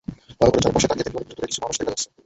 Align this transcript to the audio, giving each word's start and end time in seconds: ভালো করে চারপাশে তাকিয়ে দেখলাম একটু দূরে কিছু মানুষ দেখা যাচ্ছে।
ভালো 0.39 0.49
করে 0.53 0.63
চারপাশে 0.65 0.87
তাকিয়ে 0.89 1.05
দেখলাম 1.07 1.23
একটু 1.23 1.35
দূরে 1.37 1.49
কিছু 1.49 1.61
মানুষ 1.63 1.75
দেখা 1.79 1.91
যাচ্ছে। 1.93 2.07